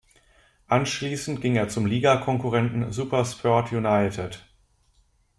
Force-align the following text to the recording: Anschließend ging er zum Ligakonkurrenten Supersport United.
Anschließend 0.65 1.41
ging 1.41 1.55
er 1.55 1.69
zum 1.69 1.85
Ligakonkurrenten 1.85 2.91
Supersport 2.91 3.71
United. 3.71 4.43